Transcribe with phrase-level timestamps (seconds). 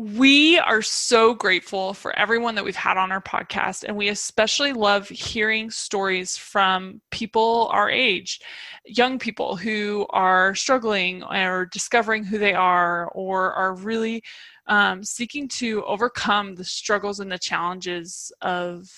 [0.00, 4.72] We are so grateful for everyone that we've had on our podcast, and we especially
[4.72, 8.40] love hearing stories from people our age,
[8.86, 14.22] young people who are struggling or discovering who they are, or are really
[14.68, 18.88] um, seeking to overcome the struggles and the challenges of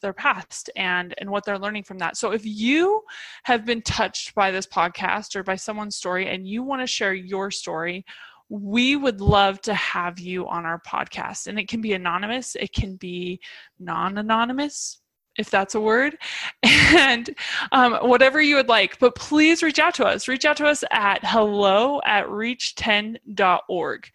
[0.00, 2.16] their past and and what they're learning from that.
[2.16, 3.02] So if you
[3.44, 7.14] have been touched by this podcast or by someone's story and you want to share
[7.14, 8.04] your story
[8.52, 11.46] we would love to have you on our podcast.
[11.46, 13.40] And it can be anonymous, it can be
[13.80, 15.00] non anonymous,
[15.38, 16.18] if that's a word,
[16.62, 17.34] and
[17.72, 18.98] um, whatever you would like.
[18.98, 20.28] But please reach out to us.
[20.28, 24.10] Reach out to us at hello at reach10.org.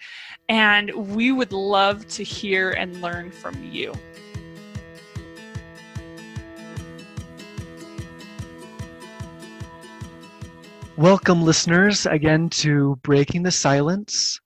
[0.49, 3.93] And we would love to hear and learn from you.
[10.97, 14.39] Welcome, listeners, again to Breaking the Silence.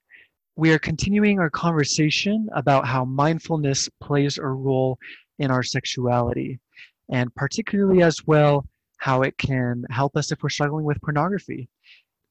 [0.58, 5.00] We are continuing our conversation about how mindfulness plays a role
[5.40, 6.60] in our sexuality,
[7.10, 11.70] and particularly as well how it can help us if we're struggling with pornography.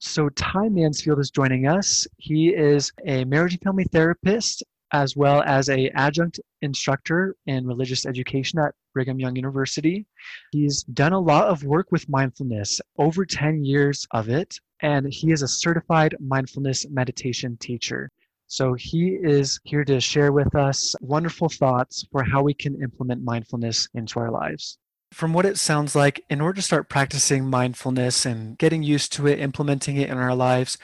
[0.00, 2.06] So, Ty Mansfield is joining us.
[2.18, 4.62] He is a marriage and family therapist
[4.92, 10.06] as well as a adjunct instructor in religious education at Brigham Young University.
[10.52, 15.32] He's done a lot of work with mindfulness, over 10 years of it, and he
[15.32, 18.10] is a certified mindfulness meditation teacher.
[18.46, 23.22] So he is here to share with us wonderful thoughts for how we can implement
[23.22, 24.76] mindfulness into our lives.
[25.12, 29.26] From what it sounds like, in order to start practicing mindfulness and getting used to
[29.26, 30.78] it, implementing it in our lives,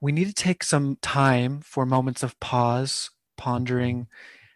[0.00, 4.06] we need to take some time for moments of pause, pondering,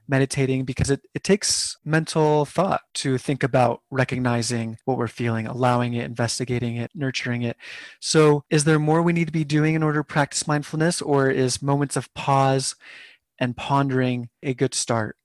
[0.06, 5.94] meditating, because it, it takes mental thought to think about recognizing what we're feeling, allowing
[5.94, 7.56] it, investigating it, nurturing it.
[7.98, 11.30] So, is there more we need to be doing in order to practice mindfulness, or
[11.30, 12.76] is moments of pause
[13.38, 15.16] and pondering a good start?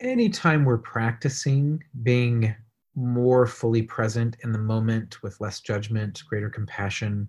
[0.00, 2.52] Anytime we're practicing being
[2.96, 7.28] more fully present in the moment with less judgment, greater compassion,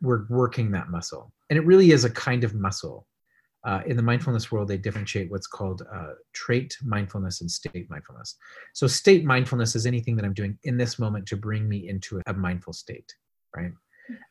[0.00, 1.32] we're working that muscle.
[1.50, 3.06] And it really is a kind of muscle
[3.64, 8.36] uh, in the mindfulness world, they differentiate what's called uh, trait mindfulness and state mindfulness.
[8.72, 12.22] So, state mindfulness is anything that I'm doing in this moment to bring me into
[12.26, 13.12] a mindful state,
[13.54, 13.72] right?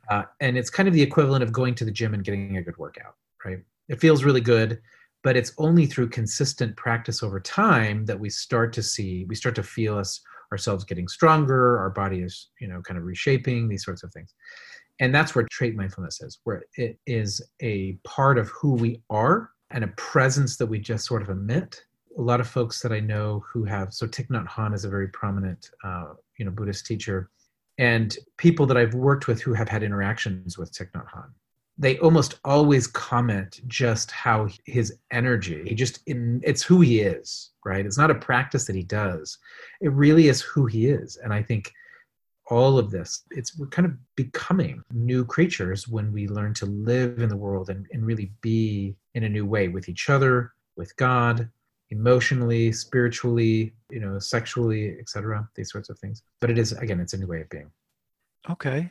[0.10, 2.62] Uh, and it's kind of the equivalent of going to the gym and getting a
[2.62, 3.60] good workout, right?
[3.88, 4.82] It feels really good,
[5.24, 9.56] but it's only through consistent practice over time that we start to see, we start
[9.56, 13.86] to feel us ourselves getting stronger, our body is, you know, kind of reshaping, these
[13.86, 14.34] sorts of things
[15.00, 19.52] and that's where trait mindfulness is where it is a part of who we are
[19.72, 21.82] and a presence that we just sort of emit.
[22.18, 24.90] A lot of folks that i know who have so Thich Nhat Hanh is a
[24.90, 27.30] very prominent uh, you know buddhist teacher.
[27.78, 31.32] And people that i've worked with who have had interactions with Thich Nhat Hanh
[31.82, 37.52] they almost always comment just how his energy he just in, it's who he is
[37.66, 37.86] right?
[37.86, 39.38] It's not a practice that he does.
[39.82, 41.18] It really is who he is.
[41.18, 41.72] And i think
[42.50, 47.20] all of this it's we're kind of becoming new creatures when we learn to live
[47.20, 50.96] in the world and, and really be in a new way with each other with
[50.96, 51.50] god
[51.92, 56.24] emotionally spiritually you know sexually etc these sorts of things.
[56.40, 57.72] But it is again it's a new way of being.
[58.50, 58.90] Okay.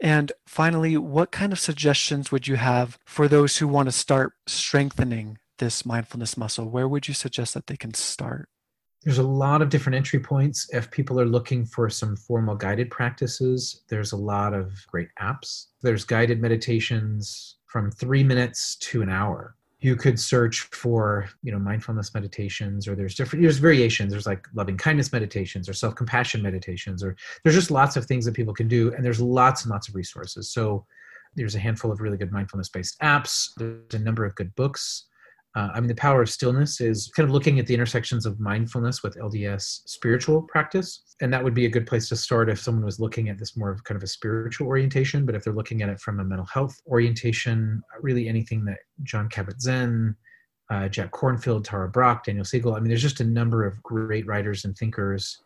[0.00, 4.34] And finally what kind of suggestions would you have for those who want to start
[4.46, 6.68] strengthening this mindfulness muscle?
[6.68, 8.48] Where would you suggest that they can start
[9.02, 10.68] there's a lot of different entry points.
[10.72, 15.66] If people are looking for some formal guided practices, there's a lot of great apps.
[15.82, 19.56] There's guided meditations from three minutes to an hour.
[19.78, 24.12] You could search for, you know, mindfulness meditations, or there's different, there's variations.
[24.12, 28.26] There's like loving kindness meditations or self compassion meditations, or there's just lots of things
[28.26, 28.92] that people can do.
[28.92, 30.52] And there's lots and lots of resources.
[30.52, 30.84] So
[31.36, 33.48] there's a handful of really good mindfulness based apps.
[33.56, 35.06] There's a number of good books
[35.56, 38.38] uh, I mean, the power of stillness is kind of looking at the intersections of
[38.38, 41.02] mindfulness with LDS spiritual practice.
[41.20, 43.56] And that would be a good place to start if someone was looking at this
[43.56, 45.26] more of kind of a spiritual orientation.
[45.26, 49.28] But if they're looking at it from a mental health orientation, really anything that Jon
[49.28, 50.14] Kabat-Zinn,
[50.70, 54.26] uh, Jack Kornfield, Tara Brach, Daniel Siegel, I mean, there's just a number of great
[54.26, 55.36] writers and thinkers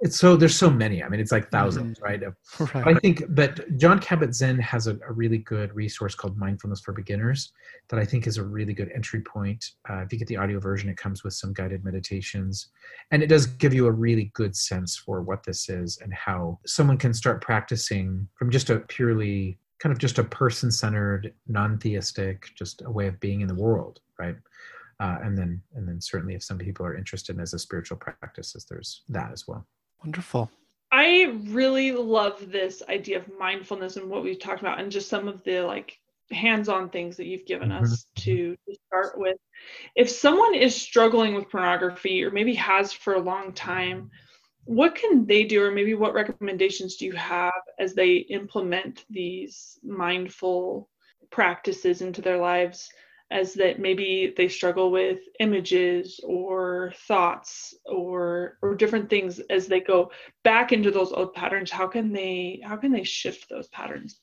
[0.00, 2.22] it's so there's so many i mean it's like 1000s right
[2.74, 2.96] Right.
[2.96, 7.52] I think, but Jon Kabat-Zinn has a, a really good resource called Mindfulness for Beginners
[7.88, 9.64] that I think is a really good entry point.
[9.88, 12.68] Uh, if you get the audio version, it comes with some guided meditations,
[13.10, 16.58] and it does give you a really good sense for what this is and how
[16.66, 22.82] someone can start practicing from just a purely kind of just a person-centered, non-theistic, just
[22.86, 24.36] a way of being in the world, right?
[24.98, 27.98] Uh, and then, and then certainly, if some people are interested in as a spiritual
[27.98, 29.66] practices, there's that as well.
[30.04, 30.50] Wonderful.
[30.92, 35.28] I really love this idea of mindfulness and what we've talked about, and just some
[35.28, 35.98] of the like
[36.30, 37.84] hands-on things that you've given mm-hmm.
[37.84, 39.36] us to, to start with.
[39.94, 44.10] If someone is struggling with pornography, or maybe has for a long time,
[44.64, 49.78] what can they do, or maybe what recommendations do you have as they implement these
[49.84, 50.88] mindful
[51.30, 52.88] practices into their lives?
[53.30, 59.80] As that maybe they struggle with images or thoughts or or different things as they
[59.80, 60.10] go
[60.44, 64.20] back into those old patterns how can they how can they shift those patterns?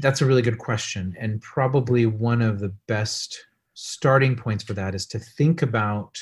[0.00, 1.14] That's a really good question.
[1.18, 6.18] And probably one of the best starting points for that is to think about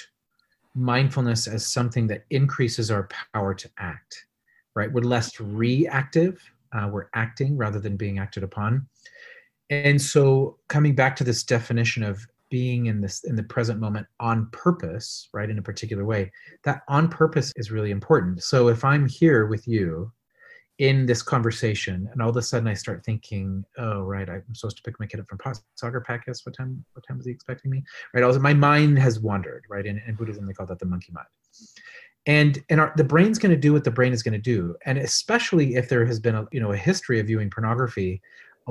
[0.75, 4.27] mindfulness as something that increases our power to act
[4.75, 4.93] right?
[4.93, 6.41] We're less reactive
[6.73, 8.87] uh, we're acting rather than being acted upon
[9.71, 14.07] and so coming back to this definition of being in this in the present moment
[14.19, 16.31] on purpose right in a particular way
[16.65, 18.43] that on purpose is really important.
[18.43, 20.13] So if i'm here with you
[20.79, 24.79] in this conversation and all of a sudden i start thinking oh right i'm supposed
[24.79, 25.39] to pick my kid up from
[25.77, 26.45] soccer practice.
[26.45, 27.85] What time what time is he expecting me?
[28.13, 31.13] Right also my mind has wandered right in, in buddhism they call that the monkey
[31.13, 31.29] mind.
[32.27, 34.75] And and our, the brain's going to do what the brain is going to do.
[34.85, 38.21] And especially if there has been a you know a history of viewing pornography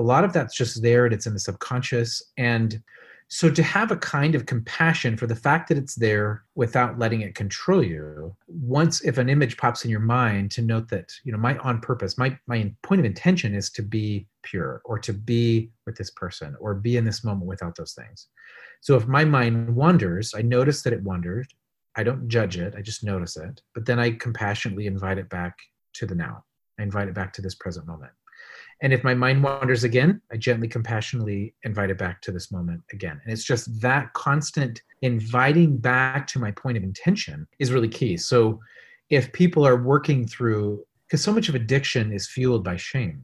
[0.00, 2.22] a lot of that's just there and it's in the subconscious.
[2.38, 2.82] And
[3.28, 7.20] so to have a kind of compassion for the fact that it's there without letting
[7.20, 11.30] it control you once if an image pops in your mind to note that you
[11.30, 15.12] know my on purpose my my point of intention is to be pure or to
[15.12, 18.26] be with this person or be in this moment without those things.
[18.80, 21.46] So if my mind wanders i notice that it wandered.
[21.96, 22.74] I don't judge it.
[22.76, 23.62] I just notice it.
[23.74, 25.56] But then i compassionately invite it back
[25.94, 26.44] to the now.
[26.78, 28.12] I invite it back to this present moment
[28.82, 32.82] and if my mind wanders again, I gently, compassionately invite it back to this moment
[32.92, 33.20] again.
[33.22, 38.16] And it's just that constant inviting back to my point of intention is really key.
[38.16, 38.58] So
[39.10, 43.22] if people are working through, because so much of addiction is fueled by shame.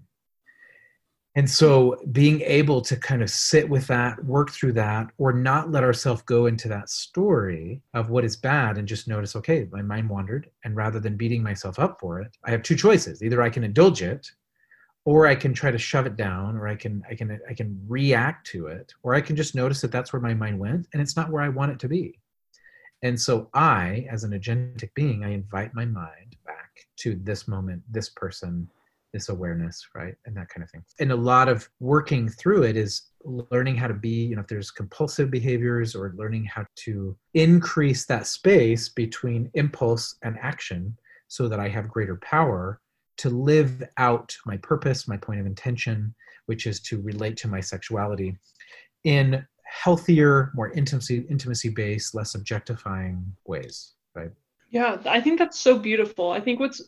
[1.36, 5.70] And so being able to kind of sit with that, work through that, or not
[5.70, 9.82] let ourselves go into that story of what is bad and just notice, okay, my
[9.82, 10.50] mind wandered.
[10.64, 13.22] And rather than beating myself up for it, I have two choices.
[13.22, 14.30] Either I can indulge it
[15.06, 17.80] or i can try to shove it down or i can i can i can
[17.88, 21.00] react to it or i can just notice that that's where my mind went and
[21.00, 22.18] it's not where i want it to be.
[23.02, 27.82] And so i as an agentic being i invite my mind back to this moment
[27.90, 28.68] this person
[29.12, 30.84] this awareness right and that kind of thing.
[30.98, 33.02] And a lot of working through it is
[33.50, 38.06] learning how to be you know if there's compulsive behaviors or learning how to increase
[38.06, 40.96] that space between impulse and action
[41.28, 42.80] so that i have greater power
[43.18, 46.14] to live out my purpose, my point of intention,
[46.46, 48.38] which is to relate to my sexuality
[49.04, 54.30] in healthier, more intimacy intimacy based, less objectifying ways, right?
[54.70, 56.30] Yeah, I think that's so beautiful.
[56.30, 56.82] I think what's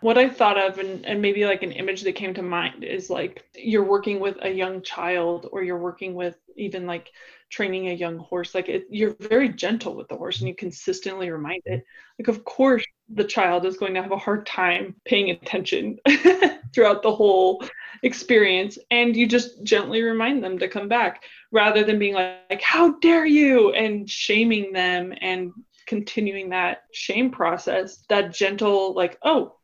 [0.00, 3.10] what I thought of and, and maybe like an image that came to mind is
[3.10, 7.10] like you're working with a young child or you're working with even like
[7.50, 8.54] training a young horse.
[8.54, 11.84] Like it, you're very gentle with the horse and you consistently remind it.
[12.18, 15.98] Like of course the child is going to have a hard time paying attention
[16.74, 17.64] throughout the whole
[18.02, 22.62] experience and you just gently remind them to come back rather than being like, like
[22.62, 25.52] how dare you and shaming them and
[25.86, 29.54] continuing that shame process that gentle like oh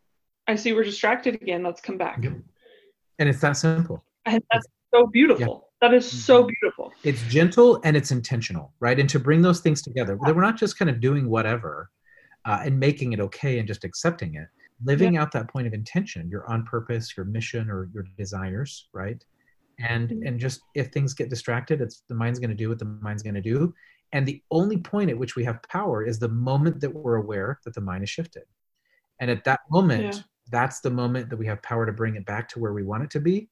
[0.48, 2.22] i see we're distracted again let's come back.
[3.20, 4.02] And it's that simple.
[4.24, 5.68] And that's so beautiful.
[5.82, 5.88] Yeah.
[5.88, 6.48] that is so mm-hmm.
[6.60, 6.92] beautiful.
[7.04, 8.98] It's gentle and it's intentional right?
[8.98, 11.90] And to bring those things together that we're not just kind of doing whatever
[12.46, 14.48] uh, and making it okay and just accepting it.
[14.84, 15.22] Living yeah.
[15.22, 19.22] out that point of intention your on purpose your mission or your desires right?
[19.78, 20.26] And mm-hmm.
[20.26, 23.22] and just if things get distracted it's the mind's going to do what the mind's
[23.22, 23.74] going to do
[24.12, 27.60] and the only point at which we have power is the moment that we're aware
[27.64, 28.42] that the mind is shifted.
[29.20, 30.22] And at that moment, yeah.
[30.50, 33.04] that's the moment that we have power to bring it back to where we want
[33.04, 33.48] it to be.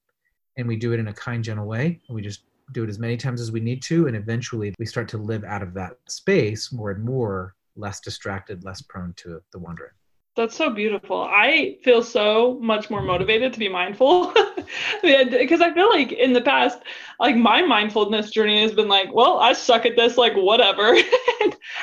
[0.56, 2.00] And we do it in a kind, gentle way.
[2.08, 4.08] And we just do it as many times as we need to.
[4.08, 8.64] And eventually we start to live out of that space more and more, less distracted,
[8.64, 9.92] less prone to the wandering.
[10.38, 11.20] That's so beautiful.
[11.20, 14.32] I feel so much more motivated to be mindful
[15.02, 16.78] because I feel like in the past,
[17.18, 20.94] like my mindfulness journey has been like, well, I suck at this, like whatever.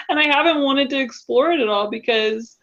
[0.09, 2.55] and I haven't wanted to explore it at all because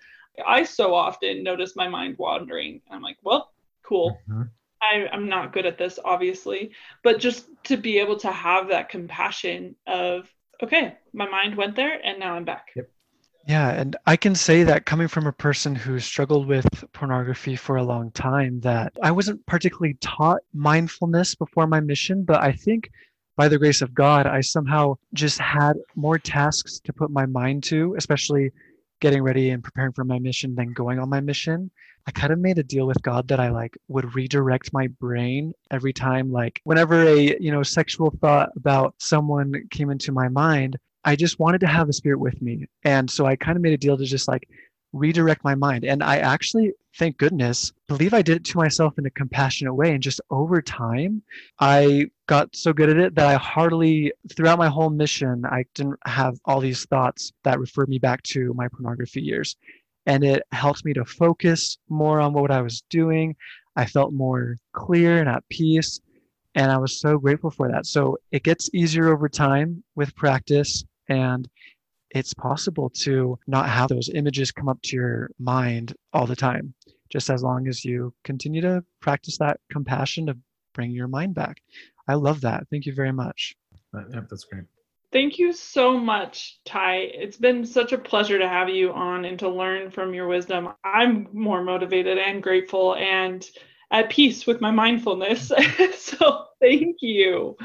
[0.47, 2.81] I so often notice my mind wandering.
[2.87, 3.53] And I'm like, well,
[3.87, 4.19] cool.
[4.31, 4.45] Mm-hmm.
[4.81, 6.71] I, I'm not good at this, obviously,
[7.05, 10.27] but just to be able to have that compassion of,
[10.63, 12.69] okay, my mind went there and now I'm back.
[12.77, 12.89] Yep.
[13.47, 17.77] Yeah, and I can say that coming from a person who struggled with pornography for
[17.77, 22.89] a long time, that I wasn't particularly taught mindfulness before my mission, but I think
[23.37, 27.65] by the grace of God, I somehow just had more tasks to put my mind
[27.65, 28.53] to, especially
[29.01, 31.71] getting ready and preparing for my mission than going on my mission.
[32.07, 35.53] I kind of made a deal with God that I like would redirect my brain
[35.71, 40.77] every time like whenever a, you know, sexual thought about someone came into my mind,
[41.04, 42.66] I just wanted to have the spirit with me.
[42.85, 44.49] And so I kind of made a deal to just like
[44.92, 45.85] redirect my mind.
[45.85, 49.92] And I actually, thank goodness, believe I did it to myself in a compassionate way.
[49.92, 51.23] And just over time,
[51.59, 55.99] I got so good at it that I hardly, throughout my whole mission, I didn't
[56.04, 59.56] have all these thoughts that referred me back to my pornography years.
[60.06, 63.37] And it helped me to focus more on what I was doing.
[63.76, 66.00] I felt more clear and at peace.
[66.54, 67.87] And I was so grateful for that.
[67.87, 70.85] So it gets easier over time with practice.
[71.12, 71.47] And
[72.11, 76.73] it's possible to not have those images come up to your mind all the time,
[77.11, 80.37] just as long as you continue to practice that compassion to
[80.73, 81.59] bring your mind back.
[82.09, 82.66] I love that.
[82.71, 83.54] Thank you very much.
[83.95, 84.64] Uh, yep, that's great.
[85.12, 86.97] Thank you so much, Ty.
[86.97, 90.71] It's been such a pleasure to have you on and to learn from your wisdom.
[90.83, 93.47] I'm more motivated and grateful and
[93.90, 95.52] at peace with my mindfulness.
[95.99, 97.57] so thank you.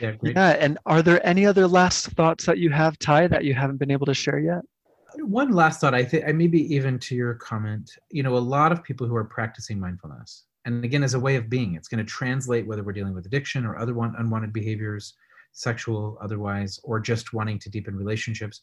[0.00, 0.36] Yeah, great.
[0.36, 3.78] Yeah, and are there any other last thoughts that you have, Ty, that you haven't
[3.78, 4.62] been able to share yet?
[5.16, 8.72] One last thought, I think, I maybe even to your comment, you know, a lot
[8.72, 12.04] of people who are practicing mindfulness, and again, as a way of being, it's going
[12.04, 15.14] to translate whether we're dealing with addiction or other one, unwanted behaviors,
[15.52, 18.62] sexual, otherwise, or just wanting to deepen relationships.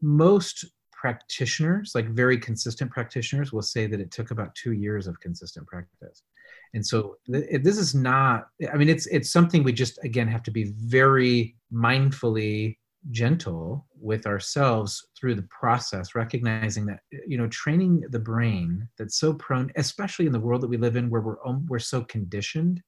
[0.00, 5.20] Most practitioners, like very consistent practitioners, will say that it took about two years of
[5.20, 6.22] consistent practice
[6.74, 10.50] and so this is not i mean it's it's something we just again have to
[10.50, 12.76] be very mindfully
[13.10, 19.32] gentle with ourselves through the process recognizing that you know training the brain that's so
[19.34, 22.82] prone especially in the world that we live in where we're um, we're so conditioned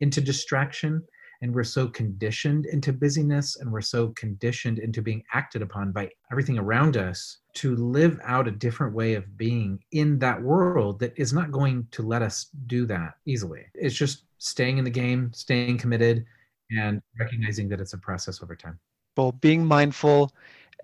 [0.00, 1.02] into distraction
[1.42, 6.08] and we're so conditioned into busyness and we're so conditioned into being acted upon by
[6.30, 11.12] everything around us to live out a different way of being in that world that
[11.16, 13.64] is not going to let us do that easily.
[13.74, 16.24] It's just staying in the game staying committed
[16.70, 18.78] and recognizing that it's a process over time.
[19.16, 20.32] Well being mindful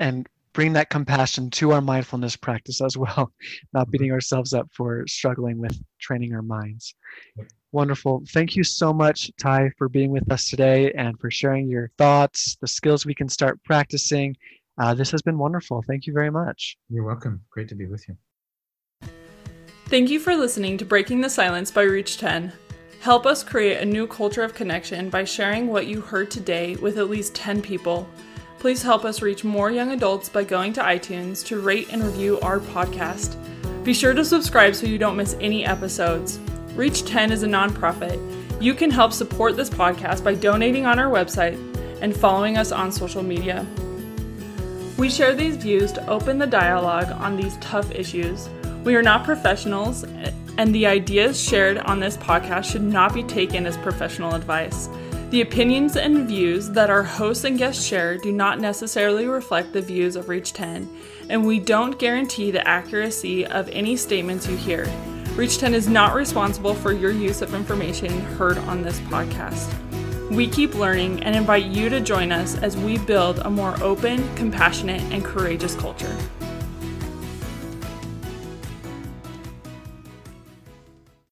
[0.01, 3.33] and bring that compassion to our mindfulness practice as well
[3.73, 3.91] not mm-hmm.
[3.91, 6.95] beating ourselves up for struggling with training our minds
[7.71, 8.23] Wonderful.
[8.31, 12.57] Thank you so much, Ty, for being with us today and for sharing your thoughts,
[12.63, 14.35] the skills we can start practicing.
[14.81, 15.85] Uh, this has been wonderful.
[15.87, 16.79] Thank you very much.
[16.89, 17.43] You're welcome.
[17.51, 18.17] Great to be with you.
[19.87, 22.53] Thank you for listening to Breaking the Silence by Reach 10.
[23.01, 26.97] Help us create a new culture of connection by sharing what you heard today with
[26.97, 28.09] at least 10 people.
[28.59, 32.41] Please help us reach more young adults by going to iTunes to rate and review
[32.41, 33.37] our podcast.
[33.85, 36.41] Be sure to subscribe so you don't miss any episodes.
[36.75, 38.21] Reach 10 is a nonprofit.
[38.61, 41.57] You can help support this podcast by donating on our website
[42.03, 43.65] and following us on social media.
[44.97, 48.49] We share these views to open the dialogue on these tough issues.
[48.83, 50.03] We are not professionals,
[50.59, 54.89] and the ideas shared on this podcast should not be taken as professional advice.
[55.31, 59.83] The opinions and views that our hosts and guests share do not necessarily reflect the
[59.83, 60.89] views of Reach 10,
[61.29, 64.91] and we don't guarantee the accuracy of any statements you hear.
[65.35, 69.71] Reach 10 is not responsible for your use of information heard on this podcast.
[70.31, 74.35] We keep learning and invite you to join us as we build a more open,
[74.35, 76.17] compassionate, and courageous culture.